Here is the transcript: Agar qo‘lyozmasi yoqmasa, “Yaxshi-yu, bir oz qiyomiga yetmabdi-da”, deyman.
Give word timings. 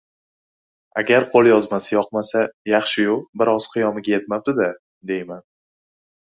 Agar 1.01 1.27
qo‘lyozmasi 1.35 1.93
yoqmasa, 1.95 2.41
“Yaxshi-yu, 2.71 3.19
bir 3.43 3.53
oz 3.53 3.69
qiyomiga 3.75 4.15
yetmabdi-da”, 4.15 4.71
deyman. 5.13 5.47